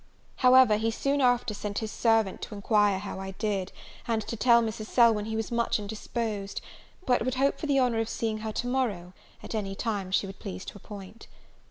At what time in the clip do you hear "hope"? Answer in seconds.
7.35-7.59